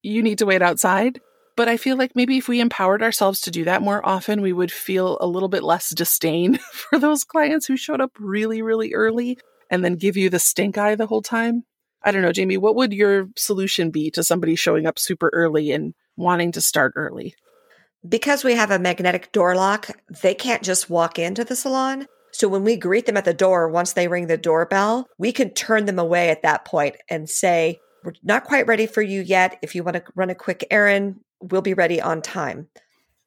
you 0.03 0.23
need 0.23 0.39
to 0.39 0.47
wait 0.47 0.63
outside. 0.63 1.21
But 1.57 1.69
i 1.69 1.77
feel 1.77 1.97
like 1.97 2.17
maybe 2.17 2.39
if 2.39 2.49
we 2.49 2.61
empowered 2.61 3.03
ourselves 3.03 3.41
to 3.43 3.51
do 3.51 3.65
that 3.65 3.83
more 3.83 4.05
often 4.05 4.43
we 4.43 4.53
would 4.53 4.73
feel 4.73 5.19
a 5.21 5.27
little 5.27 5.49
bit 5.49 5.63
less 5.63 5.91
disdain 5.91 6.59
for 6.73 6.99
those 6.99 7.25
clients 7.25 7.67
who 7.67 7.77
showed 7.77 8.01
up 8.01 8.13
really 8.19 8.61
really 8.63 8.93
early 8.93 9.39
and 9.71 9.85
then 9.85 9.97
give 9.97 10.17
you 10.17 10.31
the 10.31 10.39
stink 10.39 10.79
eye 10.79 10.95
the 10.95 11.07
whole 11.07 11.23
time. 11.23 11.65
I 12.03 12.13
don't 12.13 12.23
know, 12.23 12.33
Jamie, 12.33 12.59
what 12.59 12.77
would 12.77 12.93
your 12.93 13.29
solution 13.37 13.91
be 13.91 14.11
to 14.11 14.23
somebody 14.23 14.57
showing 14.57 14.87
up 14.87 14.99
super 14.99 15.31
early 15.33 15.73
and 15.73 15.95
wanting 16.17 16.53
to 16.53 16.61
start 16.61 16.93
early? 16.97 17.35
Because 18.07 18.45
we 18.45 18.55
have 18.55 18.71
a 18.71 18.79
magnetic 18.79 19.33
door 19.33 19.55
lock, 19.57 19.89
they 20.23 20.35
can't 20.35 20.63
just 20.63 20.91
walk 20.91 21.19
into 21.19 21.45
the 21.45 21.57
salon. 21.57 22.07
So 22.33 22.49
when 22.49 22.65
we 22.65 22.77
greet 22.77 23.07
them 23.07 23.17
at 23.17 23.25
the 23.25 23.33
door, 23.33 23.69
once 23.69 23.93
they 23.93 24.09
ring 24.09 24.27
the 24.27 24.37
doorbell, 24.37 25.07
we 25.19 25.33
can 25.33 25.51
turn 25.51 25.85
them 25.85 25.99
away 25.99 26.31
at 26.31 26.43
that 26.43 26.65
point 26.65 26.97
and 27.09 27.31
say, 27.31 27.79
We're 28.03 28.15
not 28.23 28.45
quite 28.45 28.67
ready 28.67 28.87
for 28.87 29.03
you 29.03 29.23
yet. 29.23 29.59
If 29.63 29.75
you 29.75 29.85
want 29.85 29.97
to 29.97 30.05
run 30.15 30.31
a 30.31 30.35
quick 30.35 30.67
errand, 30.71 31.21
we'll 31.41 31.63
be 31.63 31.75
ready 31.75 32.01
on 32.01 32.23
time. 32.23 32.69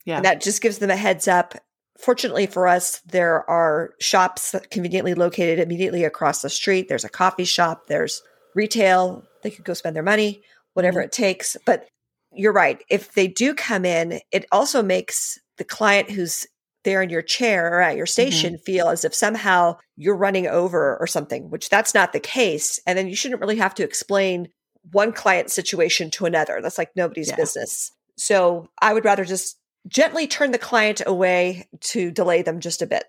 Yeah. 0.06 0.18
And 0.18 0.26
that 0.26 0.42
just 0.42 0.62
gives 0.62 0.80
them 0.80 0.90
a 0.90 0.96
heads 0.96 1.28
up. 1.28 1.56
Fortunately 1.98 2.46
for 2.46 2.68
us, 2.68 3.00
there 3.08 3.50
are 3.50 3.92
shops 4.00 4.54
conveniently 4.70 5.14
located 5.14 5.60
immediately 5.60 6.04
across 6.04 6.42
the 6.42 6.50
street. 6.50 6.88
There's 6.88 7.06
a 7.06 7.10
coffee 7.10 7.46
shop, 7.46 7.88
there's 7.88 8.22
retail, 8.54 9.24
they 9.42 9.50
could 9.50 9.66
go 9.66 9.74
spend 9.74 9.96
their 9.96 10.04
money, 10.04 10.44
whatever 10.74 11.00
mm-hmm. 11.00 11.06
it 11.06 11.12
takes. 11.12 11.58
But 11.66 11.88
you're 12.34 12.54
right. 12.54 12.84
If 12.90 13.14
they 13.14 13.28
do 13.28 13.54
come 13.54 13.86
in, 13.86 14.20
it 14.32 14.46
also 14.52 14.84
makes 14.84 15.40
the 15.58 15.64
client 15.64 16.12
who's 16.12 16.46
there 16.84 17.02
in 17.02 17.10
your 17.10 17.22
chair 17.22 17.68
or 17.74 17.82
at 17.82 17.98
your 17.98 18.06
mm-hmm. 18.06 18.12
station 18.12 18.54
mm-hmm. 18.54 18.64
feel 18.64 18.90
as 18.90 19.04
if 19.04 19.14
somehow 19.14 19.78
you're 19.96 20.16
running 20.16 20.48
over 20.48 20.98
or 20.98 21.08
something, 21.08 21.50
which 21.50 21.70
that's 21.70 21.94
not 21.94 22.14
the 22.14 22.20
case. 22.20 22.80
And 22.86 22.98
then 22.98 23.08
you 23.08 23.16
shouldn't 23.16 23.42
really 23.42 23.58
have 23.58 23.76
to 23.76 23.84
explain 23.84 24.50
one 24.92 25.12
client 25.12 25.52
situation 25.52 26.10
to 26.12 26.26
another. 26.26 26.60
That's 26.62 26.78
like 26.78 26.92
nobody's 26.96 27.30
yeah. 27.30 27.36
business. 27.36 27.92
So 28.18 28.70
I 28.82 28.94
would 28.94 29.06
rather 29.06 29.26
just 29.26 29.58
gently 29.88 30.28
turn 30.28 30.52
the 30.52 30.58
client 30.58 31.02
away 31.06 31.68
to 31.82 32.12
delay 32.12 32.42
them 32.42 32.60
just 32.60 32.82
a 32.82 32.88
bit. 32.88 33.04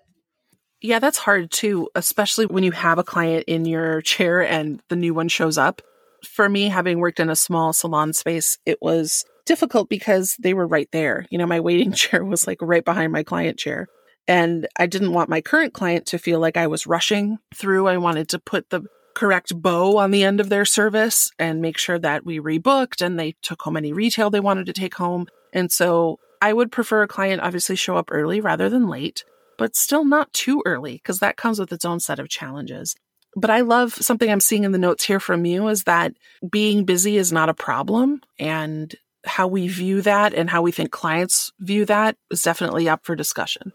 Yeah, 0.81 0.99
that's 0.99 1.17
hard 1.17 1.51
too, 1.51 1.89
especially 1.95 2.45
when 2.45 2.63
you 2.63 2.71
have 2.71 2.99
a 2.99 3.03
client 3.03 3.45
in 3.47 3.65
your 3.65 4.01
chair 4.01 4.41
and 4.41 4.81
the 4.89 4.95
new 4.95 5.13
one 5.13 5.27
shows 5.27 5.57
up. 5.57 5.81
For 6.25 6.49
me, 6.49 6.69
having 6.69 6.99
worked 6.99 7.19
in 7.19 7.29
a 7.29 7.35
small 7.35 7.73
salon 7.73 8.13
space, 8.13 8.57
it 8.65 8.77
was 8.81 9.25
difficult 9.45 9.89
because 9.89 10.35
they 10.39 10.53
were 10.53 10.67
right 10.67 10.89
there. 10.91 11.25
You 11.29 11.37
know, 11.37 11.47
my 11.47 11.59
waiting 11.59 11.91
chair 11.93 12.23
was 12.23 12.47
like 12.47 12.57
right 12.61 12.85
behind 12.85 13.11
my 13.11 13.23
client 13.23 13.57
chair. 13.57 13.87
And 14.27 14.67
I 14.77 14.85
didn't 14.85 15.13
want 15.13 15.29
my 15.29 15.41
current 15.41 15.73
client 15.73 16.05
to 16.07 16.19
feel 16.19 16.39
like 16.39 16.55
I 16.55 16.67
was 16.67 16.85
rushing 16.85 17.39
through. 17.55 17.87
I 17.87 17.97
wanted 17.97 18.29
to 18.29 18.39
put 18.39 18.69
the 18.69 18.83
correct 19.15 19.59
bow 19.59 19.97
on 19.97 20.11
the 20.11 20.23
end 20.23 20.39
of 20.39 20.49
their 20.49 20.65
service 20.65 21.31
and 21.39 21.61
make 21.61 21.77
sure 21.77 21.97
that 21.97 22.25
we 22.25 22.39
rebooked 22.39 23.03
and 23.03 23.19
they 23.19 23.33
took 23.41 23.61
home 23.63 23.75
any 23.75 23.91
retail 23.91 24.29
they 24.29 24.39
wanted 24.39 24.67
to 24.67 24.73
take 24.73 24.95
home. 24.95 25.25
And 25.51 25.71
so 25.71 26.19
I 26.41 26.53
would 26.53 26.71
prefer 26.71 27.03
a 27.03 27.07
client 27.07 27.41
obviously 27.41 27.75
show 27.75 27.97
up 27.97 28.09
early 28.11 28.39
rather 28.39 28.69
than 28.69 28.87
late, 28.87 29.25
but 29.57 29.75
still 29.75 30.05
not 30.05 30.31
too 30.31 30.61
early 30.65 30.93
because 30.93 31.19
that 31.19 31.35
comes 31.35 31.59
with 31.59 31.73
its 31.73 31.83
own 31.83 31.99
set 31.99 32.19
of 32.19 32.29
challenges. 32.29 32.95
But 33.35 33.49
I 33.49 33.61
love 33.61 33.93
something 33.93 34.29
I'm 34.31 34.39
seeing 34.39 34.63
in 34.63 34.71
the 34.71 34.77
notes 34.77 35.03
here 35.03 35.19
from 35.19 35.45
you 35.45 35.67
is 35.67 35.83
that 35.83 36.13
being 36.49 36.83
busy 36.83 37.17
is 37.17 37.31
not 37.31 37.49
a 37.49 37.53
problem. 37.53 38.21
And 38.39 38.95
how 39.25 39.47
we 39.47 39.67
view 39.67 40.01
that 40.01 40.33
and 40.33 40.49
how 40.49 40.61
we 40.61 40.71
think 40.71 40.91
clients 40.91 41.51
view 41.59 41.85
that 41.85 42.15
is 42.31 42.41
definitely 42.41 42.87
up 42.87 43.05
for 43.05 43.15
discussion. 43.15 43.73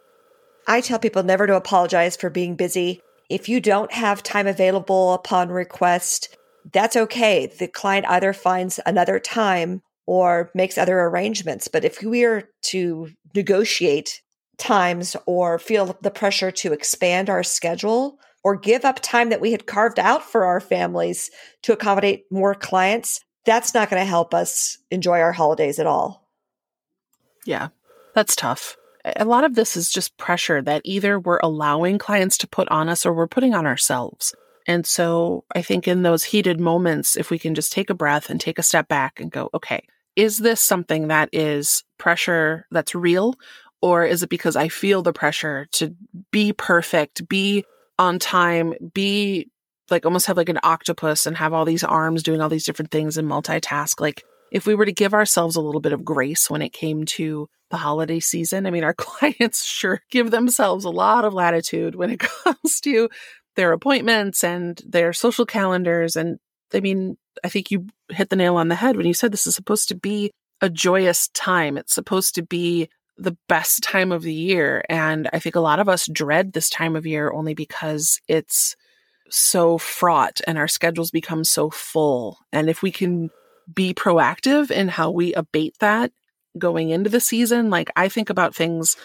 I 0.67 0.81
tell 0.81 0.99
people 0.99 1.23
never 1.23 1.47
to 1.47 1.57
apologize 1.57 2.17
for 2.17 2.31
being 2.31 2.57
busy. 2.57 3.03
If 3.29 3.49
you 3.49 3.61
don't 3.61 3.93
have 3.93 4.23
time 4.23 4.47
available 4.47 5.13
upon 5.13 5.51
request, 5.51 6.37
that's 6.73 6.97
okay. 6.97 7.47
The 7.47 7.69
client 7.69 8.07
either 8.09 8.33
finds 8.33 8.81
another 8.87 9.19
time 9.19 9.83
or 10.07 10.51
makes 10.55 10.79
other 10.79 11.01
arrangements. 11.01 11.69
But 11.69 11.85
if 11.85 12.03
we 12.03 12.25
are 12.25 12.49
to 12.63 13.11
negotiate 13.35 14.23
times 14.57 15.17
or 15.27 15.59
feel 15.59 15.97
the 16.01 16.11
pressure 16.11 16.51
to 16.51 16.73
expand 16.73 17.29
our 17.29 17.43
schedule 17.43 18.19
or 18.45 18.57
give 18.57 18.85
up 18.85 19.01
time 19.01 19.31
that 19.31 19.41
we 19.41 19.51
had 19.51 19.67
carved 19.67 19.99
out 19.99 20.23
for 20.23 20.45
our 20.45 20.61
families 20.61 21.31
to 21.63 21.73
accommodate 21.73 22.31
more 22.31 22.55
clients, 22.55 23.25
that's 23.45 23.75
not 23.75 23.91
going 23.91 24.01
to 24.01 24.07
help 24.07 24.35
us 24.35 24.79
enjoy 24.91 25.19
our 25.19 25.33
holidays 25.33 25.79
at 25.79 25.87
all. 25.87 26.29
Yeah, 27.47 27.69
that's 28.15 28.37
tough. 28.37 28.77
A 29.17 29.25
lot 29.25 29.45
of 29.45 29.55
this 29.55 29.77
is 29.77 29.91
just 29.91 30.17
pressure 30.17 30.63
that 30.63 30.83
either 30.85 31.19
we're 31.19 31.41
allowing 31.43 31.99
clients 31.99 32.39
to 32.39 32.49
put 32.49 32.69
on 32.69 32.89
us 32.89 33.05
or 33.05 33.13
we're 33.13 33.27
putting 33.27 33.55
on 33.55 33.67
ourselves. 33.67 34.35
And 34.67 34.87
so 34.87 35.45
I 35.55 35.61
think 35.61 35.87
in 35.87 36.03
those 36.03 36.25
heated 36.25 36.59
moments, 36.59 37.17
if 37.17 37.31
we 37.31 37.39
can 37.39 37.55
just 37.55 37.73
take 37.73 37.91
a 37.91 37.95
breath 37.95 38.31
and 38.31 38.41
take 38.41 38.59
a 38.59 38.63
step 38.63 38.89
back 38.89 39.21
and 39.21 39.31
go, 39.31 39.51
okay, 39.53 39.87
is 40.17 40.39
this 40.39 40.61
something 40.61 41.09
that 41.09 41.29
is 41.33 41.85
pressure 41.99 42.67
that's 42.71 42.95
real? 42.95 43.35
Or 43.83 44.07
is 44.07 44.23
it 44.23 44.31
because 44.31 44.57
I 44.57 44.69
feel 44.69 45.03
the 45.03 45.13
pressure 45.13 45.67
to 45.73 45.95
be 46.31 46.55
perfect, 46.55 47.29
be 47.29 47.67
on 47.99 48.19
time, 48.19 48.75
be 48.93 49.51
like 49.91 50.07
almost 50.07 50.27
have 50.27 50.37
like 50.37 50.49
an 50.49 50.61
octopus 50.63 51.27
and 51.27 51.37
have 51.37 51.53
all 51.53 51.65
these 51.65 51.85
arms 51.85 52.23
doing 52.23 52.41
all 52.41 52.49
these 52.49 52.65
different 52.65 52.91
things 52.91 53.17
and 53.17 53.29
multitask. 53.29 54.01
Like 54.01 54.23
if 54.51 54.67
we 54.67 54.75
were 54.75 54.87
to 54.87 54.93
give 54.93 55.15
ourselves 55.15 55.57
a 55.57 55.61
little 55.61 55.81
bit 55.81 55.93
of 55.93 56.05
grace 56.05 56.49
when 56.49 56.63
it 56.63 56.73
came 56.73 57.05
to 57.05 57.49
the 57.71 57.77
holiday 57.77 58.21
season, 58.21 58.67
I 58.67 58.71
mean, 58.71 58.85
our 58.85 58.95
clients 58.99 59.65
sure 59.65 60.01
give 60.11 60.31
themselves 60.31 60.85
a 60.85 60.91
lot 60.91 61.25
of 61.25 61.35
latitude 61.35 61.95
when 61.95 62.11
it 62.11 62.21
comes 62.45 62.81
to 62.81 63.09
their 63.57 63.73
appointments 63.73 64.43
and 64.43 64.81
their 64.87 65.13
social 65.13 65.47
calendars. 65.47 66.17
And 66.17 66.39
I 66.73 66.81
mean, 66.81 67.17
I 67.45 67.49
think 67.49 67.71
you 67.71 67.87
hit 68.11 68.31
the 68.31 68.37
nail 68.37 68.57
on 68.57 68.69
the 68.69 68.75
head 68.75 68.97
when 68.97 69.07
you 69.07 69.15
said 69.15 69.33
this 69.33 69.47
is 69.47 69.55
supposed 69.55 69.89
to 69.89 69.95
be 69.95 70.31
a 70.61 70.71
joyous 70.71 71.29
time. 71.29 71.77
It's 71.77 71.95
supposed 71.95 72.35
to 72.37 72.43
be 72.43 72.89
the 73.17 73.37
best 73.49 73.83
time 73.83 74.13
of 74.13 74.23
the 74.23 74.33
year. 74.33 74.85
And 74.89 75.29
I 75.33 75.39
think 75.39 75.55
a 75.55 75.61
lot 75.61 75.81
of 75.81 75.89
us 75.89 76.07
dread 76.07 76.53
this 76.53 76.69
time 76.69 76.97
of 76.97 77.07
year 77.07 77.33
only 77.33 77.55
because 77.55 78.21
it's 78.29 78.77
so 79.31 79.79
fraught 79.79 80.41
and 80.47 80.59
our 80.59 80.69
schedules 80.69 81.11
become 81.11 81.45
so 81.45 81.71
full. 81.71 82.39
And 82.53 82.69
if 82.69 82.83
we 82.83 82.91
can 82.91 83.31
be 83.73 83.95
proactive 83.95 84.71
in 84.71 84.89
how 84.89 85.11
we 85.11 85.33
abate 85.35 85.77
that 85.81 86.13
going 86.59 86.91
into 86.91 87.11
the 87.11 87.21
season, 87.21 87.71
like 87.71 87.91
I 87.97 88.09
think 88.09 88.31
about 88.31 88.55
things 88.55 88.97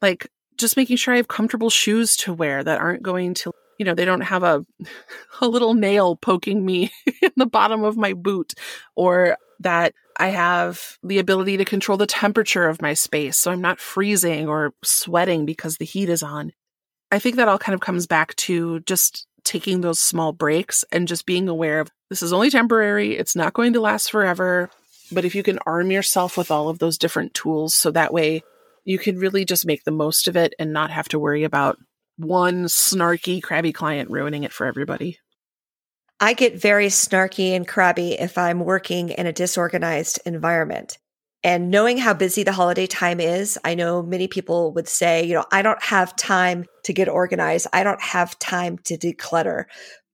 like 0.00 0.28
just 0.56 0.76
making 0.76 0.96
sure 0.96 1.14
I 1.14 1.18
have 1.18 1.28
comfortable 1.28 1.70
shoes 1.70 2.16
to 2.18 2.32
wear 2.32 2.64
that 2.64 2.80
aren't 2.80 3.02
going 3.02 3.34
to, 3.34 3.52
you 3.78 3.84
know, 3.84 3.94
they 3.94 4.04
don't 4.04 4.22
have 4.22 4.42
a 4.42 4.64
a 5.40 5.48
little 5.48 5.74
nail 5.74 6.16
poking 6.16 6.64
me 6.64 6.90
in 7.22 7.32
the 7.36 7.46
bottom 7.46 7.84
of 7.84 7.96
my 7.96 8.12
boot 8.12 8.54
or 8.94 9.36
that 9.60 9.94
I 10.18 10.28
have 10.28 10.96
the 11.02 11.18
ability 11.18 11.56
to 11.58 11.64
control 11.64 11.98
the 11.98 12.06
temperature 12.06 12.66
of 12.68 12.82
my 12.82 12.94
space 12.94 13.36
so 13.36 13.50
I'm 13.50 13.60
not 13.60 13.80
freezing 13.80 14.48
or 14.48 14.72
sweating 14.82 15.46
because 15.46 15.76
the 15.76 15.84
heat 15.84 16.08
is 16.08 16.22
on. 16.22 16.52
I 17.10 17.18
think 17.18 17.36
that 17.36 17.48
all 17.48 17.58
kind 17.58 17.74
of 17.74 17.80
comes 17.80 18.06
back 18.06 18.34
to 18.36 18.80
just 18.80 19.26
taking 19.44 19.80
those 19.80 19.98
small 19.98 20.32
breaks 20.32 20.84
and 20.90 21.06
just 21.06 21.24
being 21.24 21.48
aware 21.48 21.80
of 21.80 21.90
this 22.10 22.22
is 22.22 22.32
only 22.32 22.50
temporary, 22.50 23.16
it's 23.16 23.36
not 23.36 23.52
going 23.52 23.72
to 23.72 23.80
last 23.80 24.10
forever. 24.10 24.70
But 25.12 25.24
if 25.24 25.34
you 25.34 25.42
can 25.42 25.60
arm 25.66 25.90
yourself 25.90 26.36
with 26.36 26.50
all 26.50 26.68
of 26.68 26.78
those 26.78 26.98
different 26.98 27.32
tools 27.32 27.74
so 27.74 27.90
that 27.92 28.12
way 28.12 28.42
you 28.84 28.98
can 28.98 29.18
really 29.18 29.44
just 29.44 29.66
make 29.66 29.84
the 29.84 29.90
most 29.90 30.28
of 30.28 30.36
it 30.36 30.54
and 30.58 30.72
not 30.72 30.90
have 30.90 31.08
to 31.08 31.18
worry 31.18 31.44
about 31.44 31.78
one 32.16 32.64
snarky, 32.64 33.42
crabby 33.42 33.72
client 33.72 34.10
ruining 34.10 34.44
it 34.44 34.52
for 34.52 34.66
everybody. 34.66 35.18
I 36.18 36.32
get 36.32 36.60
very 36.60 36.86
snarky 36.86 37.50
and 37.50 37.68
crabby 37.68 38.12
if 38.12 38.38
I'm 38.38 38.60
working 38.60 39.10
in 39.10 39.26
a 39.26 39.32
disorganized 39.32 40.18
environment. 40.24 40.96
And 41.44 41.70
knowing 41.70 41.98
how 41.98 42.14
busy 42.14 42.42
the 42.42 42.52
holiday 42.52 42.86
time 42.86 43.20
is, 43.20 43.58
I 43.64 43.74
know 43.74 44.02
many 44.02 44.26
people 44.26 44.72
would 44.72 44.88
say, 44.88 45.24
you 45.24 45.34
know, 45.34 45.44
I 45.52 45.60
don't 45.60 45.82
have 45.82 46.16
time 46.16 46.64
to 46.84 46.94
get 46.94 47.08
organized. 47.08 47.66
I 47.72 47.82
don't 47.82 48.02
have 48.02 48.38
time 48.38 48.78
to 48.84 48.96
declutter. 48.96 49.66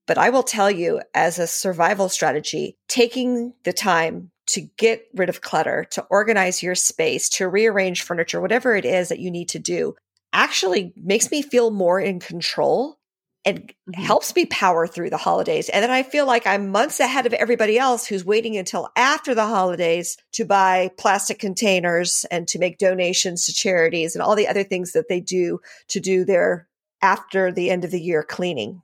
But 0.09 0.19
I 0.19 0.31
will 0.31 0.43
tell 0.43 0.71
you, 0.71 1.01
as 1.15 1.39
a 1.39 1.47
survival 1.47 2.09
strategy, 2.09 2.77
taking 2.89 3.55
the 3.63 3.73
time 3.73 4.33
to 4.49 4.63
get 4.77 5.07
rid 5.15 5.29
of 5.29 5.41
clutter, 5.41 5.87
to 5.93 6.05
organize 6.11 6.65
your 6.65 6.75
space, 6.75 7.29
to 7.31 7.49
rearrange 7.49 8.03
furniture, 8.03 8.41
whatever 8.41 8.75
it 8.75 8.85
is 8.85 9.09
that 9.09 9.21
you 9.21 9.31
need 9.31 9.49
to 9.51 9.61
do, 9.61 9.95
actually 10.33 10.93
makes 10.97 11.31
me 11.31 11.43
feel 11.43 11.71
more 11.71 12.01
in 12.01 12.19
control 12.19 12.99
and 13.45 13.59
mm-hmm. 13.61 14.03
helps 14.03 14.35
me 14.35 14.47
power 14.47 14.87
through 14.87 15.11
the 15.11 15.17
holidays. 15.17 15.69
And 15.69 15.83
then 15.83 15.91
I 15.91 16.03
feel 16.03 16.27
like 16.27 16.47
I'm 16.47 16.71
months 16.71 17.01
ahead 17.01 17.27
of 17.27 17.33
everybody 17.33 17.79
else 17.79 18.07
who's 18.07 18.25
waiting 18.25 18.57
until 18.57 18.89
after 18.97 19.35
the 19.35 19.47
holidays 19.47 20.17
to 20.33 20.45
buy 20.45 20.91
plastic 20.97 21.39
containers 21.39 22.25
and 22.31 22.47
to 22.49 22.59
make 22.59 22.79
donations 22.79 23.47
to 23.47 23.53
charities 23.53 24.15
and 24.15 24.23
all 24.23 24.37
the 24.37 24.49
other 24.49 24.65
things 24.65 24.93
that 24.93 25.09
they 25.09 25.21
do 25.21 25.61
to 25.89 26.01
do 26.01 26.25
their 26.25 26.69
after 27.01 27.51
the 27.51 27.71
end 27.71 27.85
of 27.85 27.91
the 27.91 28.01
year 28.01 28.23
cleaning. 28.23 28.83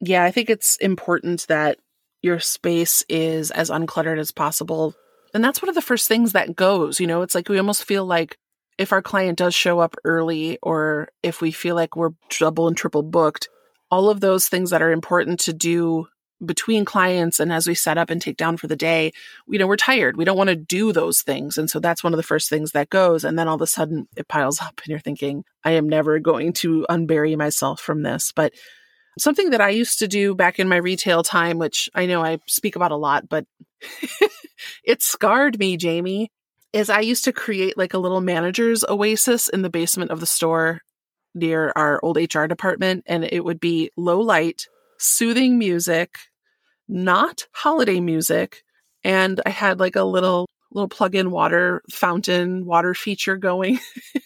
Yeah, 0.00 0.24
I 0.24 0.30
think 0.30 0.48
it's 0.48 0.76
important 0.76 1.46
that 1.48 1.78
your 2.22 2.40
space 2.40 3.04
is 3.08 3.50
as 3.50 3.70
uncluttered 3.70 4.18
as 4.18 4.30
possible. 4.30 4.94
And 5.34 5.44
that's 5.44 5.60
one 5.60 5.68
of 5.68 5.74
the 5.74 5.82
first 5.82 6.08
things 6.08 6.32
that 6.32 6.56
goes. 6.56 6.98
You 6.98 7.06
know, 7.06 7.22
it's 7.22 7.34
like 7.34 7.48
we 7.48 7.58
almost 7.58 7.84
feel 7.84 8.06
like 8.06 8.38
if 8.80 8.94
our 8.94 9.02
client 9.02 9.36
does 9.36 9.54
show 9.54 9.78
up 9.78 9.94
early 10.04 10.58
or 10.62 11.10
if 11.22 11.42
we 11.42 11.50
feel 11.50 11.74
like 11.74 11.96
we're 11.96 12.14
double 12.38 12.66
and 12.66 12.78
triple 12.78 13.02
booked, 13.02 13.50
all 13.90 14.08
of 14.08 14.20
those 14.20 14.48
things 14.48 14.70
that 14.70 14.80
are 14.80 14.90
important 14.90 15.38
to 15.40 15.52
do 15.52 16.08
between 16.42 16.86
clients 16.86 17.40
and 17.40 17.52
as 17.52 17.66
we 17.66 17.74
set 17.74 17.98
up 17.98 18.08
and 18.08 18.22
take 18.22 18.38
down 18.38 18.56
for 18.56 18.68
the 18.68 18.76
day, 18.76 19.12
you 19.46 19.58
know, 19.58 19.66
we're 19.66 19.76
tired. 19.76 20.16
We 20.16 20.24
don't 20.24 20.38
want 20.38 20.48
to 20.48 20.56
do 20.56 20.94
those 20.94 21.20
things. 21.20 21.58
And 21.58 21.68
so 21.68 21.78
that's 21.78 22.02
one 22.02 22.14
of 22.14 22.16
the 22.16 22.22
first 22.22 22.48
things 22.48 22.72
that 22.72 22.88
goes. 22.88 23.22
And 23.22 23.38
then 23.38 23.48
all 23.48 23.56
of 23.56 23.60
a 23.60 23.66
sudden 23.66 24.08
it 24.16 24.28
piles 24.28 24.62
up 24.62 24.80
and 24.82 24.88
you're 24.88 24.98
thinking, 24.98 25.44
I 25.62 25.72
am 25.72 25.86
never 25.86 26.18
going 26.18 26.54
to 26.54 26.86
unbury 26.88 27.36
myself 27.36 27.82
from 27.82 28.02
this. 28.02 28.32
But 28.34 28.54
something 29.18 29.50
that 29.50 29.60
I 29.60 29.68
used 29.68 29.98
to 29.98 30.08
do 30.08 30.34
back 30.34 30.58
in 30.58 30.70
my 30.70 30.76
retail 30.76 31.22
time, 31.22 31.58
which 31.58 31.90
I 31.94 32.06
know 32.06 32.24
I 32.24 32.38
speak 32.46 32.76
about 32.76 32.92
a 32.92 32.96
lot, 32.96 33.28
but 33.28 33.44
it 34.84 35.02
scarred 35.02 35.58
me, 35.58 35.76
Jamie, 35.76 36.30
is 36.72 36.90
I 36.90 37.00
used 37.00 37.24
to 37.24 37.32
create 37.32 37.76
like 37.76 37.94
a 37.94 37.98
little 37.98 38.20
manager's 38.20 38.84
oasis 38.88 39.48
in 39.48 39.62
the 39.62 39.70
basement 39.70 40.10
of 40.10 40.20
the 40.20 40.26
store 40.26 40.80
near 41.34 41.72
our 41.76 42.00
old 42.02 42.16
HR 42.16 42.46
department. 42.46 43.04
And 43.06 43.24
it 43.24 43.44
would 43.44 43.60
be 43.60 43.90
low 43.96 44.20
light, 44.20 44.66
soothing 44.98 45.58
music, 45.58 46.16
not 46.88 47.46
holiday 47.52 48.00
music. 48.00 48.62
And 49.04 49.40
I 49.46 49.50
had 49.50 49.80
like 49.80 49.96
a 49.96 50.04
little 50.04 50.46
little 50.72 50.88
plug-in 50.88 51.30
water 51.30 51.82
fountain 51.90 52.64
water 52.64 52.94
feature 52.94 53.36
going 53.36 53.80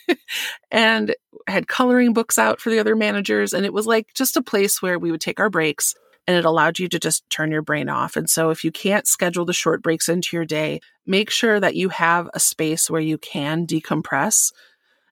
and 0.70 1.14
had 1.46 1.68
coloring 1.68 2.12
books 2.12 2.38
out 2.38 2.60
for 2.60 2.68
the 2.68 2.78
other 2.78 2.94
managers 2.94 3.54
and 3.54 3.64
it 3.64 3.72
was 3.72 3.86
like 3.86 4.12
just 4.14 4.36
a 4.36 4.42
place 4.42 4.82
where 4.82 4.98
we 4.98 5.10
would 5.10 5.22
take 5.22 5.40
our 5.40 5.48
breaks 5.48 5.94
and 6.26 6.36
it 6.36 6.44
allowed 6.44 6.78
you 6.78 6.88
to 6.88 6.98
just 6.98 7.28
turn 7.30 7.50
your 7.50 7.62
brain 7.62 7.88
off. 7.88 8.16
And 8.16 8.28
so 8.28 8.50
if 8.50 8.64
you 8.64 8.72
can't 8.72 9.06
schedule 9.06 9.44
the 9.44 9.52
short 9.52 9.82
breaks 9.82 10.08
into 10.08 10.36
your 10.36 10.44
day, 10.44 10.80
make 11.06 11.30
sure 11.30 11.60
that 11.60 11.74
you 11.74 11.90
have 11.90 12.28
a 12.34 12.40
space 12.40 12.88
where 12.88 13.00
you 13.00 13.18
can 13.18 13.66
decompress 13.66 14.52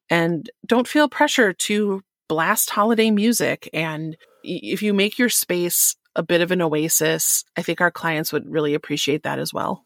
and 0.09 0.49
don't 0.65 0.87
feel 0.87 1.07
pressure 1.07 1.53
to 1.53 2.01
blast 2.27 2.71
holiday 2.71 3.11
music. 3.11 3.69
And 3.73 4.17
if 4.43 4.81
you 4.81 4.93
make 4.93 5.19
your 5.19 5.29
space 5.29 5.95
a 6.15 6.23
bit 6.23 6.41
of 6.41 6.51
an 6.51 6.61
oasis, 6.61 7.43
I 7.57 7.61
think 7.61 7.81
our 7.81 7.91
clients 7.91 8.33
would 8.33 8.49
really 8.49 8.73
appreciate 8.73 9.23
that 9.23 9.39
as 9.39 9.53
well. 9.53 9.85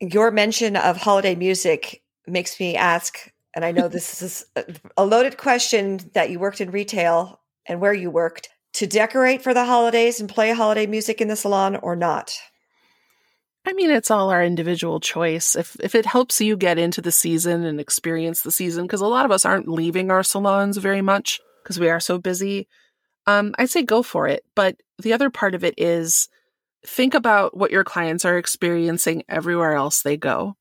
Your 0.00 0.30
mention 0.30 0.76
of 0.76 0.96
holiday 0.96 1.34
music 1.34 2.02
makes 2.26 2.58
me 2.58 2.76
ask, 2.76 3.30
and 3.54 3.64
I 3.64 3.72
know 3.72 3.88
this 3.88 4.22
is 4.22 4.46
a 4.96 5.04
loaded 5.04 5.38
question 5.38 6.00
that 6.14 6.30
you 6.30 6.38
worked 6.38 6.60
in 6.60 6.70
retail 6.70 7.40
and 7.66 7.80
where 7.80 7.94
you 7.94 8.10
worked 8.10 8.48
to 8.74 8.86
decorate 8.86 9.42
for 9.42 9.54
the 9.54 9.64
holidays 9.64 10.20
and 10.20 10.28
play 10.28 10.52
holiday 10.52 10.86
music 10.86 11.20
in 11.20 11.28
the 11.28 11.36
salon 11.36 11.76
or 11.76 11.96
not? 11.96 12.38
I 13.66 13.72
mean, 13.72 13.90
it's 13.90 14.10
all 14.10 14.30
our 14.30 14.44
individual 14.44 15.00
choice. 15.00 15.56
If 15.56 15.76
if 15.80 15.94
it 15.94 16.04
helps 16.04 16.40
you 16.40 16.56
get 16.56 16.78
into 16.78 17.00
the 17.00 17.12
season 17.12 17.64
and 17.64 17.80
experience 17.80 18.42
the 18.42 18.50
season, 18.50 18.84
because 18.84 19.00
a 19.00 19.06
lot 19.06 19.24
of 19.24 19.30
us 19.30 19.46
aren't 19.46 19.68
leaving 19.68 20.10
our 20.10 20.22
salons 20.22 20.76
very 20.76 21.00
much 21.00 21.40
because 21.62 21.80
we 21.80 21.88
are 21.88 22.00
so 22.00 22.18
busy. 22.18 22.68
Um, 23.26 23.54
I 23.58 23.64
say 23.64 23.82
go 23.82 24.02
for 24.02 24.28
it. 24.28 24.44
But 24.54 24.76
the 24.98 25.14
other 25.14 25.30
part 25.30 25.54
of 25.54 25.64
it 25.64 25.74
is 25.78 26.28
think 26.86 27.14
about 27.14 27.56
what 27.56 27.70
your 27.70 27.84
clients 27.84 28.24
are 28.24 28.36
experiencing 28.36 29.24
everywhere 29.28 29.74
else 29.74 30.02
they 30.02 30.18
go. 30.18 30.56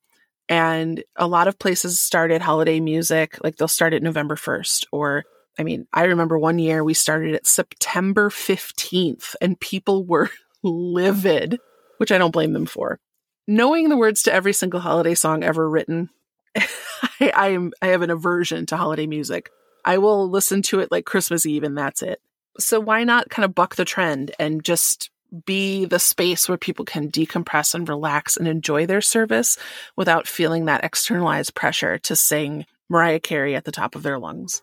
And 0.50 1.03
a 1.15 1.27
lot 1.27 1.48
of 1.48 1.60
places 1.60 2.00
started 2.00 2.41
holiday 2.41 2.79
music, 2.79 3.38
like 3.43 3.58
they'll 3.58 3.67
start 3.67 3.93
at 3.93 4.03
November 4.03 4.36
1st. 4.36 4.86
Or, 4.91 5.24
I 5.57 5.63
mean, 5.63 5.88
I 5.93 6.05
remember 6.05 6.38
one 6.38 6.60
year 6.60 6.83
we 6.83 6.93
started 6.93 7.36
at 7.36 7.45
September 7.45 8.29
15th 8.29 9.36
and 9.41 9.60
people 9.60 10.03
were 10.03 10.29
livid, 10.63 11.60
which 11.98 12.12
I 12.12 12.17
don't 12.17 12.31
blame 12.31 12.53
them 12.53 12.65
for. 12.65 13.00
Knowing 13.48 13.89
the 13.89 13.98
words 13.98 14.24
to 14.24 14.33
every 14.33 14.53
single 14.53 14.79
holiday 14.79 15.15
song 15.15 15.43
ever 15.43 15.69
written, 15.69 16.10
I, 16.57 17.31
I 17.36 17.48
am 17.50 17.72
I 17.81 17.88
have 17.88 18.01
an 18.01 18.10
aversion 18.10 18.65
to 18.67 18.77
holiday 18.77 19.05
music. 19.05 19.50
I 19.86 19.98
will 19.98 20.29
listen 20.29 20.62
to 20.63 20.79
it 20.79 20.91
like 20.91 21.05
Christmas 21.05 21.45
Eve 21.45 21.63
and 21.63 21.77
that's 21.77 22.01
it. 22.01 22.22
So 22.60 22.79
why 22.79 23.03
not 23.03 23.29
kind 23.29 23.43
of 23.43 23.55
buck 23.55 23.75
the 23.75 23.86
trend 23.86 24.31
and 24.39 24.63
just 24.63 25.10
be 25.45 25.86
the 25.86 26.00
space 26.00 26.48
where 26.48 26.57
people 26.57 26.86
can 26.86 27.12
decompress 27.12 27.74
and 27.74 27.89
relax 27.89 28.38
and 28.38 28.48
enjoy 28.48 28.86
their 28.86 29.01
service 29.01 29.57
without 29.95 30.27
feeling 30.27 30.65
that 30.65 30.83
externalized 30.83 31.55
pressure 31.55 31.98
to 31.98 32.15
sing 32.15 32.65
Mariah 32.89 33.19
Carey 33.19 33.55
at 33.55 33.65
the 33.65 33.72
top 33.72 33.95
of 33.95 34.03
their 34.03 34.19
lungs. 34.19 34.62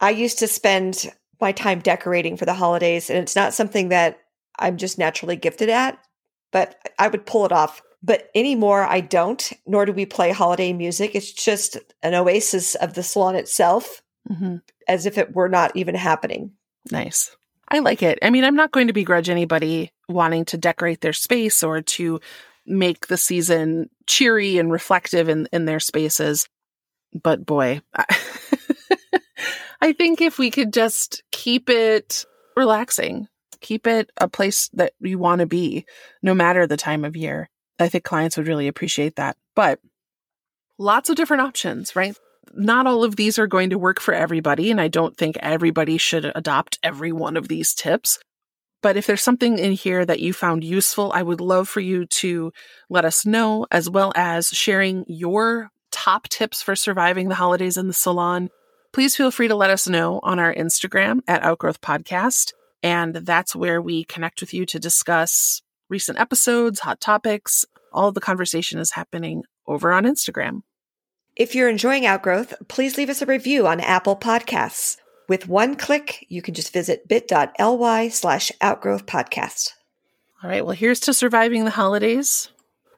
I 0.00 0.10
used 0.10 0.38
to 0.40 0.48
spend 0.48 1.10
my 1.40 1.52
time 1.52 1.80
decorating 1.80 2.36
for 2.36 2.44
the 2.44 2.54
holidays, 2.54 3.10
and 3.10 3.18
it's 3.18 3.36
not 3.36 3.54
something 3.54 3.88
that 3.88 4.20
I'm 4.58 4.76
just 4.76 4.98
naturally 4.98 5.36
gifted 5.36 5.68
at, 5.68 5.98
but 6.52 6.76
I 6.98 7.08
would 7.08 7.26
pull 7.26 7.44
it 7.44 7.52
off. 7.52 7.82
But 8.02 8.28
anymore, 8.34 8.82
I 8.82 9.00
don't, 9.00 9.52
nor 9.66 9.86
do 9.86 9.92
we 9.92 10.06
play 10.06 10.30
holiday 10.30 10.72
music. 10.72 11.14
It's 11.14 11.32
just 11.32 11.78
an 12.02 12.14
oasis 12.14 12.74
of 12.76 12.94
the 12.94 13.02
salon 13.02 13.34
itself, 13.34 14.02
mm-hmm. 14.30 14.56
as 14.86 15.06
if 15.06 15.16
it 15.16 15.34
were 15.34 15.48
not 15.48 15.74
even 15.74 15.94
happening. 15.94 16.52
Nice. 16.90 17.34
I 17.68 17.78
like 17.78 18.02
it. 18.02 18.18
I 18.20 18.30
mean, 18.30 18.44
I'm 18.44 18.56
not 18.56 18.72
going 18.72 18.88
to 18.88 18.92
begrudge 18.92 19.30
anybody 19.30 19.90
wanting 20.08 20.44
to 20.46 20.58
decorate 20.58 21.00
their 21.00 21.14
space 21.14 21.62
or 21.62 21.80
to 21.80 22.20
make 22.66 23.06
the 23.06 23.16
season 23.16 23.88
cheery 24.06 24.58
and 24.58 24.70
reflective 24.70 25.28
in, 25.28 25.48
in 25.52 25.64
their 25.64 25.80
spaces. 25.80 26.48
But 27.22 27.46
boy, 27.46 27.80
I, 27.94 28.04
I 29.84 29.92
think 29.92 30.20
if 30.20 30.38
we 30.38 30.50
could 30.50 30.72
just 30.72 31.22
keep 31.30 31.68
it 31.68 32.24
relaxing, 32.56 33.28
keep 33.60 33.86
it 33.86 34.10
a 34.16 34.28
place 34.28 34.68
that 34.72 34.94
you 34.98 35.18
want 35.18 35.40
to 35.40 35.46
be, 35.46 35.84
no 36.22 36.32
matter 36.34 36.66
the 36.66 36.76
time 36.76 37.04
of 37.04 37.16
year, 37.16 37.50
I 37.78 37.88
think 37.88 38.02
clients 38.02 38.36
would 38.36 38.48
really 38.48 38.66
appreciate 38.66 39.16
that. 39.16 39.36
But 39.54 39.80
lots 40.78 41.10
of 41.10 41.16
different 41.16 41.42
options, 41.42 41.94
right? 41.94 42.16
not 42.56 42.86
all 42.86 43.04
of 43.04 43.16
these 43.16 43.38
are 43.38 43.46
going 43.46 43.70
to 43.70 43.78
work 43.78 44.00
for 44.00 44.14
everybody, 44.14 44.70
and 44.70 44.80
I 44.80 44.88
don't 44.88 45.16
think 45.16 45.36
everybody 45.40 45.98
should 45.98 46.30
adopt 46.34 46.78
every 46.82 47.12
one 47.12 47.36
of 47.36 47.48
these 47.48 47.74
tips. 47.74 48.18
But 48.82 48.96
if 48.96 49.06
there's 49.06 49.22
something 49.22 49.58
in 49.58 49.72
here 49.72 50.04
that 50.04 50.20
you 50.20 50.32
found 50.32 50.62
useful, 50.62 51.10
I 51.14 51.22
would 51.22 51.40
love 51.40 51.68
for 51.68 51.80
you 51.80 52.06
to 52.06 52.52
let 52.90 53.04
us 53.04 53.24
know, 53.24 53.66
as 53.70 53.88
well 53.88 54.12
as 54.14 54.48
sharing 54.48 55.04
your 55.08 55.70
top 55.90 56.28
tips 56.28 56.62
for 56.62 56.76
surviving 56.76 57.28
the 57.28 57.34
holidays 57.34 57.76
in 57.76 57.86
the 57.86 57.94
salon. 57.94 58.50
Please 58.94 59.16
feel 59.16 59.32
free 59.32 59.48
to 59.48 59.56
let 59.56 59.70
us 59.70 59.88
know 59.88 60.20
on 60.22 60.38
our 60.38 60.54
Instagram 60.54 61.18
at 61.26 61.42
Outgrowth 61.42 61.80
Podcast. 61.80 62.52
And 62.80 63.12
that's 63.12 63.56
where 63.56 63.82
we 63.82 64.04
connect 64.04 64.40
with 64.40 64.54
you 64.54 64.64
to 64.66 64.78
discuss 64.78 65.62
recent 65.88 66.20
episodes, 66.20 66.78
hot 66.78 67.00
topics. 67.00 67.64
All 67.92 68.12
the 68.12 68.20
conversation 68.20 68.78
is 68.78 68.92
happening 68.92 69.42
over 69.66 69.92
on 69.92 70.04
Instagram. 70.04 70.62
If 71.34 71.56
you're 71.56 71.68
enjoying 71.68 72.06
Outgrowth, 72.06 72.54
please 72.68 72.96
leave 72.96 73.10
us 73.10 73.20
a 73.20 73.26
review 73.26 73.66
on 73.66 73.80
Apple 73.80 74.14
Podcasts. 74.14 74.98
With 75.28 75.48
one 75.48 75.74
click, 75.74 76.24
you 76.28 76.40
can 76.40 76.54
just 76.54 76.72
visit 76.72 77.08
bit.ly 77.08 78.08
slash 78.10 78.52
outgrowth 78.60 79.06
podcast. 79.06 79.72
All 80.40 80.48
right. 80.48 80.64
Well, 80.64 80.76
here's 80.76 81.00
to 81.00 81.14
surviving 81.14 81.64
the 81.64 81.72
holidays. 81.72 82.48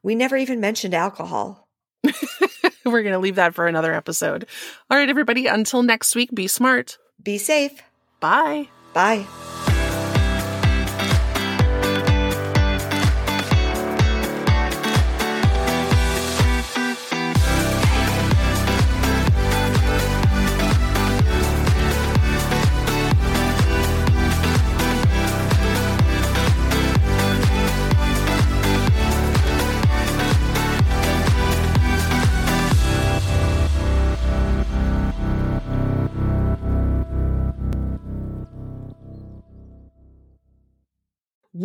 We 0.03 0.15
never 0.15 0.37
even 0.37 0.61
mentioned 0.61 0.93
alcohol. 0.93 1.67
We're 2.91 3.03
going 3.03 3.13
to 3.13 3.19
leave 3.19 3.37
that 3.37 3.55
for 3.55 3.67
another 3.67 3.93
episode. 3.93 4.47
All 4.91 4.97
right, 4.97 5.09
everybody. 5.09 5.47
Until 5.47 5.83
next 5.83 6.15
week, 6.15 6.31
be 6.35 6.47
smart. 6.47 6.99
Be 7.23 7.39
safe. 7.39 7.83
Bye. 8.21 8.69
Bye. 8.95 9.27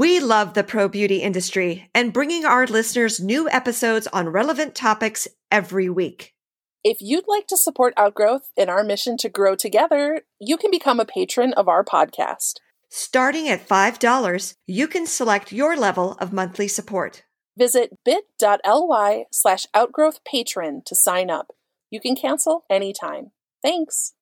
We 0.01 0.19
love 0.19 0.55
the 0.55 0.63
pro 0.63 0.87
beauty 0.87 1.17
industry 1.17 1.87
and 1.93 2.11
bringing 2.11 2.43
our 2.43 2.65
listeners 2.65 3.19
new 3.19 3.47
episodes 3.47 4.07
on 4.07 4.29
relevant 4.29 4.73
topics 4.73 5.27
every 5.51 5.91
week. 5.91 6.33
If 6.83 6.97
you'd 7.01 7.27
like 7.27 7.45
to 7.49 7.55
support 7.55 7.93
Outgrowth 7.95 8.49
in 8.57 8.67
our 8.67 8.83
mission 8.83 9.15
to 9.17 9.29
grow 9.29 9.55
together, 9.55 10.23
you 10.39 10.57
can 10.57 10.71
become 10.71 10.99
a 10.99 11.05
patron 11.05 11.53
of 11.53 11.67
our 11.67 11.85
podcast. 11.85 12.53
Starting 12.89 13.47
at 13.47 13.69
$5, 13.69 14.55
you 14.65 14.87
can 14.87 15.05
select 15.05 15.51
your 15.51 15.77
level 15.77 16.13
of 16.13 16.33
monthly 16.33 16.67
support. 16.67 17.21
Visit 17.55 17.99
bit.ly 18.03 19.25
slash 19.31 19.67
outgrowth 19.75 20.23
patron 20.23 20.81
to 20.87 20.95
sign 20.95 21.29
up. 21.29 21.51
You 21.91 21.99
can 21.99 22.15
cancel 22.15 22.65
anytime. 22.71 23.33
Thanks. 23.61 24.13